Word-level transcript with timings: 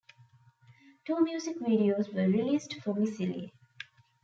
Two 1.05 1.21
music 1.23 1.59
videos 1.59 2.11
were 2.11 2.23
released 2.23 2.81
for 2.81 2.95
Missile. 2.95 3.51